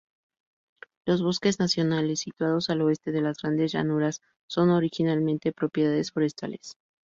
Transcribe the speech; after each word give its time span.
Los 1.05 1.21
bosques 1.21 1.59
nacionales 1.59 2.21
situados 2.21 2.71
al 2.71 2.81
oeste 2.81 3.11
de 3.11 3.21
las 3.21 3.37
Grandes 3.37 3.71
Llanuras 3.73 4.21
son 4.49 4.71
originalmente 4.71 5.51
propiedades 5.51 6.11
forestales. 6.11 6.73